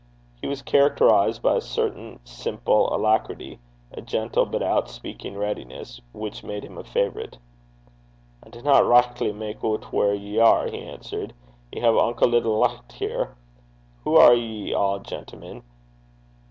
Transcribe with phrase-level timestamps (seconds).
[0.41, 3.59] He was characterized by a certain simple alacrity,
[3.91, 7.37] a gentle, but outspeaking readiness, which made him a favourite.
[8.43, 11.33] 'I dinna richtly mak' oot wha ye are,' he answered.
[11.71, 13.35] 'Ye hae unco little licht here!
[14.03, 15.61] Hoo are ye a', gentlemen?